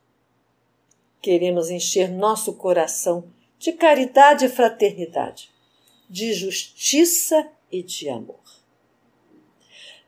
Queremos 1.23 1.71
encher 1.71 2.11
nosso 2.11 2.55
coração 2.55 3.25
de 3.65 3.73
caridade 3.73 4.45
e 4.45 4.49
fraternidade, 4.51 5.49
de 6.11 6.35
justiça 6.35 7.51
e 7.73 7.83
de 7.83 8.11
amor. 8.11 8.45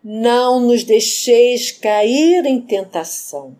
Não 0.05 0.61
nos 0.61 0.85
deixeis 0.85 1.73
cair 1.73 2.45
em 2.45 2.61
tentação, 2.61 3.57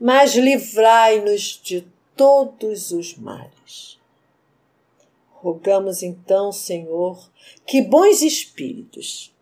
mas 0.00 0.34
livrai-nos 0.34 1.60
de 1.62 1.86
todos 2.16 2.90
os 2.90 3.16
males. 3.16 4.00
Rogamos 5.30 6.02
então, 6.02 6.50
Senhor, 6.50 7.30
que 7.64 7.80
bons 7.80 8.22
espíritos, 8.22 9.32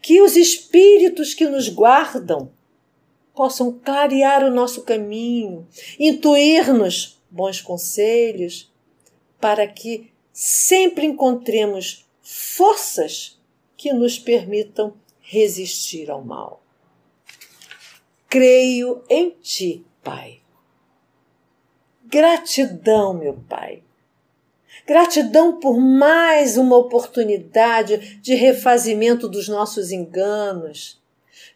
que 0.00 0.22
os 0.22 0.36
espíritos 0.36 1.34
que 1.34 1.44
nos 1.44 1.68
guardam 1.68 2.50
possam 3.34 3.78
clarear 3.78 4.42
o 4.42 4.50
nosso 4.50 4.84
caminho, 4.84 5.68
intuir-nos 5.98 7.20
bons 7.30 7.60
conselhos, 7.60 8.71
para 9.42 9.66
que 9.66 10.10
sempre 10.32 11.04
encontremos 11.04 12.08
forças 12.22 13.38
que 13.76 13.92
nos 13.92 14.18
permitam 14.18 14.94
resistir 15.20 16.10
ao 16.10 16.22
mal. 16.22 16.62
Creio 18.28 19.04
em 19.10 19.30
Ti, 19.42 19.84
Pai 20.02 20.42
Gratidão, 22.12 23.14
meu 23.14 23.42
Pai. 23.48 23.82
Gratidão 24.86 25.58
por 25.58 25.80
mais 25.80 26.58
uma 26.58 26.76
oportunidade 26.76 28.20
de 28.20 28.34
refazimento 28.34 29.26
dos 29.26 29.48
nossos 29.48 29.90
enganos, 29.90 31.01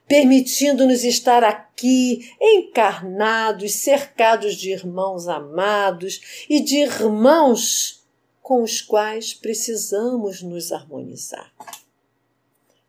permitindo-nos 0.08 1.04
estar 1.04 1.42
aqui 1.42 2.32
encarnados, 2.40 3.74
cercados 3.74 4.54
de 4.54 4.70
irmãos 4.70 5.26
amados 5.26 6.46
e 6.48 6.60
de 6.60 6.76
irmãos 6.78 8.04
com 8.40 8.62
os 8.62 8.80
quais 8.80 9.34
precisamos 9.34 10.42
nos 10.42 10.70
harmonizar. 10.70 11.52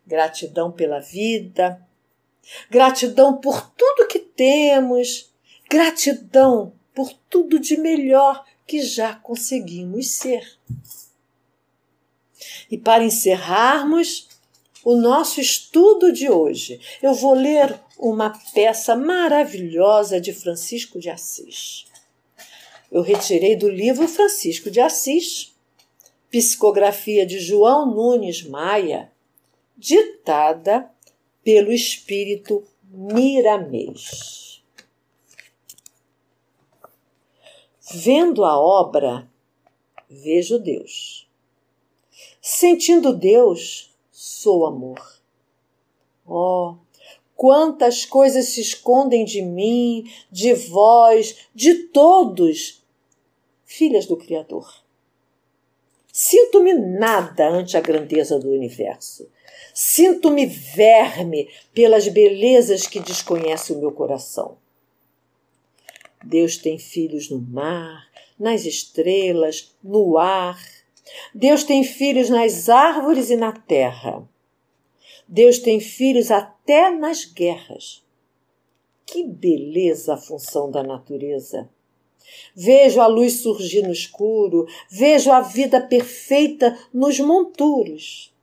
Gratidão 0.05 0.71
pela 0.71 0.99
vida, 0.99 1.81
gratidão 2.69 3.37
por 3.37 3.69
tudo 3.71 4.07
que 4.07 4.19
temos, 4.19 5.31
gratidão 5.69 6.73
por 6.93 7.11
tudo 7.29 7.59
de 7.59 7.77
melhor 7.77 8.45
que 8.67 8.83
já 8.83 9.15
conseguimos 9.15 10.11
ser. 10.11 10.57
E 12.69 12.77
para 12.77 13.03
encerrarmos 13.03 14.26
o 14.87 14.95
nosso 14.95 15.41
estudo 15.41 16.13
de 16.13 16.29
hoje, 16.29 16.79
eu 17.03 17.13
vou 17.13 17.33
ler 17.33 17.77
uma 17.99 18.29
peça 18.53 18.95
maravilhosa 18.95 20.21
de 20.21 20.31
Francisco 20.31 20.97
de 20.97 21.09
Assis. 21.09 21.87
Eu 22.89 23.01
retirei 23.01 23.57
do 23.57 23.67
livro 23.67 24.07
Francisco 24.07 24.71
de 24.71 24.79
Assis, 24.79 25.53
psicografia 26.31 27.25
de 27.25 27.37
João 27.37 27.93
Nunes 27.93 28.43
Maia, 28.43 29.11
ditada 29.75 30.89
pelo 31.43 31.73
espírito 31.73 32.63
Miramês. 32.89 34.63
Vendo 37.91 38.45
a 38.45 38.57
obra, 38.57 39.29
vejo 40.09 40.57
Deus. 40.57 41.27
Sentindo 42.41 43.11
Deus, 43.11 43.86
sou 44.41 44.65
amor. 44.65 45.01
Oh, 46.25 46.75
quantas 47.35 48.05
coisas 48.05 48.45
se 48.49 48.61
escondem 48.61 49.25
de 49.25 49.41
mim, 49.41 50.11
de 50.31 50.53
vós, 50.53 51.47
de 51.53 51.73
todos, 51.85 52.83
filhas 53.65 54.05
do 54.05 54.17
Criador. 54.17 54.83
Sinto-me 56.11 56.73
nada 56.73 57.47
ante 57.47 57.77
a 57.77 57.81
grandeza 57.81 58.39
do 58.39 58.49
universo. 58.49 59.29
Sinto-me 59.73 60.45
verme 60.45 61.49
pelas 61.73 62.07
belezas 62.07 62.87
que 62.87 62.99
desconhece 62.99 63.73
o 63.73 63.79
meu 63.79 63.91
coração. 63.91 64.57
Deus 66.23 66.57
tem 66.57 66.79
filhos 66.79 67.29
no 67.29 67.39
mar, 67.39 68.07
nas 68.39 68.65
estrelas, 68.65 69.75
no 69.83 70.17
ar. 70.17 70.59
Deus 71.33 71.63
tem 71.63 71.83
filhos 71.83 72.29
nas 72.29 72.69
árvores 72.69 73.29
e 73.29 73.35
na 73.35 73.51
terra. 73.51 74.27
Deus 75.27 75.59
tem 75.59 75.79
filhos 75.79 76.31
até 76.31 76.89
nas 76.89 77.25
guerras. 77.25 78.03
Que 79.05 79.23
beleza 79.23 80.13
a 80.13 80.17
função 80.17 80.69
da 80.69 80.83
natureza! 80.83 81.69
Vejo 82.53 82.99
a 82.99 83.07
luz 83.07 83.41
surgir 83.41 83.83
no 83.83 83.91
escuro, 83.91 84.67
vejo 84.89 85.31
a 85.31 85.41
vida 85.41 85.79
perfeita 85.79 86.77
nos 86.93 87.19
monturos. 87.19 88.33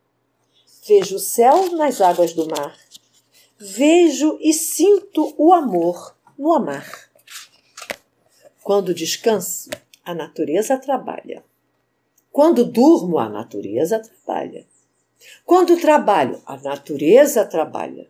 Vejo 0.87 1.17
o 1.17 1.21
céu 1.21 1.73
nas 1.73 2.01
águas 2.01 2.33
do 2.33 2.47
mar. 2.49 2.79
Vejo 3.59 4.39
e 4.41 4.53
sinto 4.53 5.35
o 5.37 5.53
amor 5.53 6.17
no 6.39 6.53
amar. 6.53 7.11
Quando 8.63 8.95
descanso, 8.95 9.71
a 10.05 10.15
natureza 10.15 10.79
trabalha. 10.79 11.45
Quando 12.35 12.65
durmo, 12.65 13.21
a 13.21 13.29
natureza 13.29 14.01
trabalha. 14.01 14.67
Quando 15.47 15.81
trabalho, 15.81 16.43
a 16.45 16.57
natureza 16.57 17.45
trabalha. 17.45 18.09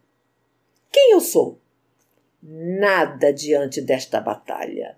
Quem 0.90 1.12
eu 1.12 1.20
sou? 1.20 1.60
Nada 2.42 3.30
diante 3.34 3.82
desta 3.82 4.22
batalha. 4.22 4.96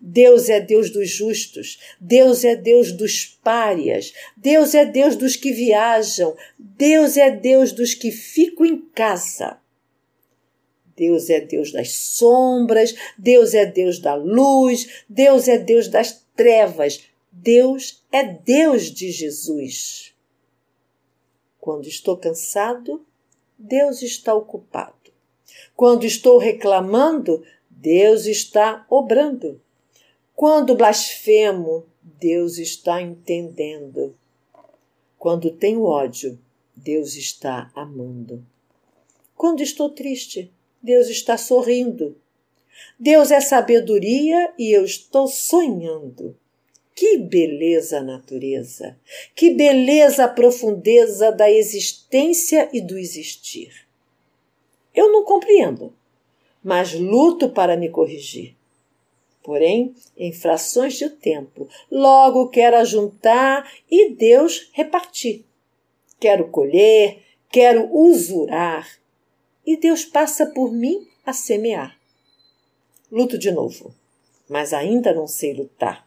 Deus 0.00 0.48
é 0.48 0.60
Deus 0.60 0.88
dos 0.90 1.10
justos, 1.10 1.80
Deus 2.00 2.44
é 2.44 2.54
Deus 2.54 2.92
dos 2.92 3.26
párias, 3.42 4.14
Deus 4.36 4.72
é 4.72 4.84
Deus 4.84 5.16
dos 5.16 5.34
que 5.34 5.50
viajam, 5.50 6.36
Deus 6.56 7.16
é 7.16 7.32
Deus 7.32 7.72
dos 7.72 7.92
que 7.92 8.12
ficam 8.12 8.64
em 8.64 8.80
casa. 8.94 9.58
Deus 10.96 11.28
é 11.28 11.40
Deus 11.40 11.72
das 11.72 11.90
sombras, 11.90 12.94
Deus 13.18 13.52
é 13.52 13.66
Deus 13.66 13.98
da 13.98 14.14
luz, 14.14 15.02
Deus 15.08 15.48
é 15.48 15.58
Deus 15.58 15.88
das 15.88 16.24
trevas, 16.36 17.02
Deus 17.36 18.02
é 18.12 18.22
Deus 18.22 18.84
de 18.90 19.10
Jesus. 19.10 20.14
Quando 21.60 21.88
estou 21.88 22.16
cansado, 22.16 23.04
Deus 23.58 24.02
está 24.02 24.32
ocupado. 24.32 25.12
Quando 25.74 26.04
estou 26.04 26.38
reclamando, 26.38 27.44
Deus 27.68 28.26
está 28.26 28.86
obrando. 28.88 29.60
Quando 30.34 30.76
blasfemo, 30.76 31.84
Deus 32.00 32.56
está 32.56 33.02
entendendo. 33.02 34.14
Quando 35.18 35.50
tenho 35.50 35.82
ódio, 35.82 36.38
Deus 36.74 37.16
está 37.16 37.70
amando. 37.74 38.46
Quando 39.36 39.60
estou 39.60 39.90
triste, 39.90 40.52
Deus 40.80 41.08
está 41.08 41.36
sorrindo. 41.36 42.16
Deus 42.98 43.30
é 43.30 43.40
sabedoria 43.40 44.54
e 44.56 44.70
eu 44.70 44.84
estou 44.84 45.26
sonhando. 45.26 46.36
Que 46.94 47.18
beleza 47.18 47.98
a 47.98 48.02
natureza! 48.02 48.96
Que 49.34 49.50
beleza 49.50 50.24
a 50.24 50.28
profundeza 50.28 51.32
da 51.32 51.50
existência 51.50 52.68
e 52.72 52.80
do 52.80 52.96
existir! 52.96 53.86
Eu 54.94 55.10
não 55.10 55.24
compreendo, 55.24 55.92
mas 56.62 56.94
luto 56.94 57.50
para 57.50 57.76
me 57.76 57.88
corrigir. 57.88 58.54
Porém, 59.42 59.94
em 60.16 60.32
frações 60.32 60.94
de 60.94 61.10
tempo, 61.10 61.68
logo 61.90 62.48
quero 62.48 62.76
ajuntar 62.76 63.70
e 63.90 64.10
Deus 64.10 64.70
repartir. 64.72 65.44
Quero 66.20 66.48
colher, 66.48 67.18
quero 67.50 67.92
usurar, 67.92 68.88
e 69.66 69.76
Deus 69.76 70.04
passa 70.04 70.46
por 70.46 70.72
mim 70.72 71.06
a 71.26 71.32
semear. 71.32 71.98
Luto 73.10 73.36
de 73.36 73.50
novo, 73.50 73.94
mas 74.48 74.72
ainda 74.72 75.12
não 75.12 75.26
sei 75.26 75.52
lutar. 75.52 76.06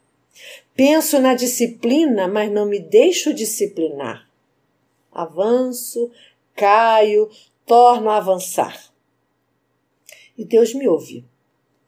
Penso 0.76 1.20
na 1.20 1.34
disciplina, 1.34 2.28
mas 2.28 2.52
não 2.52 2.66
me 2.66 2.80
deixo 2.80 3.34
disciplinar. 3.34 4.30
Avanço, 5.12 6.12
caio, 6.56 7.30
torno 7.66 8.10
a 8.10 8.18
avançar. 8.18 8.92
E 10.38 10.46
Deus 10.46 10.74
me 10.74 10.88
ouve. 10.88 11.26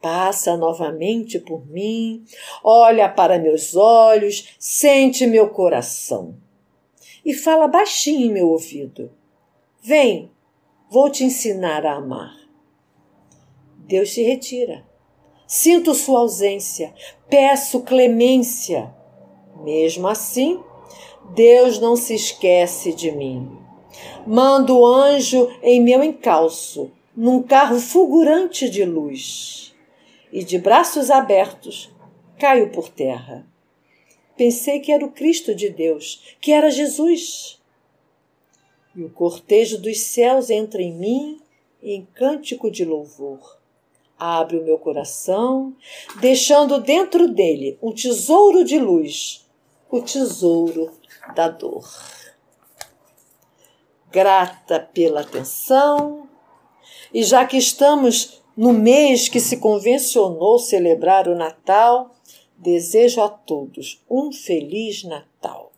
Passa 0.01 0.55
novamente 0.55 1.39
por 1.39 1.67
mim, 1.67 2.23
olha 2.63 3.09
para 3.09 3.37
meus 3.37 3.75
olhos, 3.75 4.55
sente 4.57 5.27
meu 5.27 5.49
coração 5.49 6.37
e 7.25 7.33
fala 7.33 7.67
baixinho 7.67 8.27
em 8.27 8.33
meu 8.33 8.47
ouvido: 8.47 9.11
Vem, 9.83 10.31
Vou 10.91 11.07
te 11.07 11.23
ensinar 11.23 11.85
a 11.85 11.97
amar. 11.97 12.35
Deus 13.77 14.11
se 14.11 14.23
retira. 14.23 14.88
Sinto 15.49 15.95
sua 15.95 16.19
ausência, 16.19 16.93
peço 17.27 17.81
clemência. 17.81 18.93
Mesmo 19.63 20.07
assim, 20.07 20.63
Deus 21.33 21.79
não 21.79 21.95
se 21.95 22.13
esquece 22.13 22.93
de 22.93 23.11
mim. 23.11 23.57
Mando 24.27 24.77
o 24.77 24.85
anjo 24.85 25.49
em 25.63 25.81
meu 25.81 26.03
encalço, 26.03 26.91
num 27.17 27.41
carro 27.41 27.79
fulgurante 27.79 28.69
de 28.69 28.85
luz, 28.85 29.75
e 30.31 30.43
de 30.43 30.59
braços 30.59 31.09
abertos 31.09 31.91
caio 32.37 32.71
por 32.71 32.87
terra. 32.87 33.45
Pensei 34.37 34.79
que 34.79 34.91
era 34.91 35.03
o 35.03 35.11
Cristo 35.11 35.55
de 35.55 35.69
Deus, 35.69 36.37
que 36.39 36.51
era 36.51 36.69
Jesus 36.69 37.59
e 38.95 39.03
o 39.03 39.09
cortejo 39.09 39.79
dos 39.79 39.99
céus 39.99 40.49
entra 40.49 40.81
em 40.81 40.93
mim 40.93 41.39
em 41.81 42.05
cântico 42.05 42.69
de 42.69 42.83
louvor. 42.83 43.58
Abre 44.19 44.57
o 44.57 44.63
meu 44.63 44.77
coração, 44.77 45.73
deixando 46.19 46.79
dentro 46.79 47.27
dele 47.29 47.77
um 47.81 47.93
tesouro 47.93 48.65
de 48.65 48.77
luz, 48.77 49.47
o 49.89 50.01
tesouro 50.01 50.91
da 51.33 51.47
dor. 51.47 51.87
Grata 54.11 54.79
pela 54.79 55.21
atenção, 55.21 56.27
e 57.13 57.23
já 57.23 57.45
que 57.45 57.57
estamos 57.57 58.41
no 58.57 58.73
mês 58.73 59.29
que 59.29 59.39
se 59.39 59.57
convencionou 59.57 60.59
celebrar 60.59 61.29
o 61.29 61.35
Natal, 61.35 62.13
desejo 62.57 63.21
a 63.21 63.29
todos 63.29 64.03
um 64.09 64.31
Feliz 64.33 65.03
Natal 65.03 65.69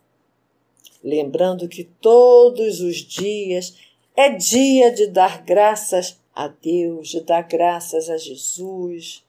lembrando 1.03 1.67
que 1.67 1.83
todos 1.83 2.79
os 2.79 2.97
dias 2.97 3.75
é 4.15 4.29
dia 4.29 4.91
de 4.91 5.07
dar 5.07 5.43
graças 5.43 6.19
a 6.33 6.47
Deus, 6.47 7.09
de 7.09 7.21
dar 7.21 7.43
graças 7.43 8.09
a 8.09 8.17
Jesus, 8.17 9.23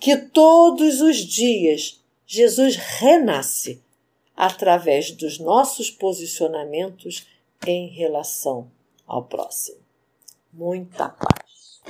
que 0.00 0.16
todos 0.16 1.00
os 1.00 1.16
dias 1.16 2.00
Jesus 2.26 2.76
renasce 2.76 3.82
através 4.36 5.10
dos 5.10 5.38
nossos 5.38 5.90
posicionamentos 5.90 7.26
em 7.66 7.88
relação 7.88 8.70
ao 9.06 9.24
próximo. 9.24 9.78
Muita 10.52 11.08
paz. 11.08 11.80